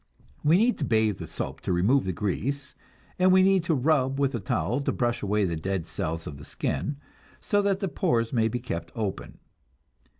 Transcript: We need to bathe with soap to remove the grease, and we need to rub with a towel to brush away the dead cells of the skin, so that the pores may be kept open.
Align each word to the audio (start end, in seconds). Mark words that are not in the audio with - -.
We 0.43 0.57
need 0.57 0.79
to 0.79 0.83
bathe 0.83 1.19
with 1.21 1.29
soap 1.29 1.61
to 1.61 1.71
remove 1.71 2.05
the 2.05 2.11
grease, 2.11 2.73
and 3.19 3.31
we 3.31 3.43
need 3.43 3.63
to 3.65 3.75
rub 3.75 4.19
with 4.19 4.33
a 4.33 4.39
towel 4.39 4.81
to 4.81 4.91
brush 4.91 5.21
away 5.21 5.45
the 5.45 5.55
dead 5.55 5.85
cells 5.85 6.25
of 6.25 6.37
the 6.37 6.43
skin, 6.43 6.97
so 7.39 7.61
that 7.61 7.81
the 7.81 7.87
pores 7.87 8.33
may 8.33 8.47
be 8.47 8.59
kept 8.59 8.91
open. 8.95 9.37